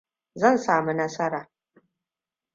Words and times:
Zan 0.35 0.57
sami 0.57 0.93
nasara. 0.93 1.49